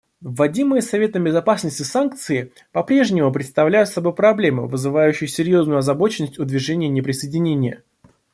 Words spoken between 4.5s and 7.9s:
вызывающую серьезную озабоченность у Движения неприсоединения.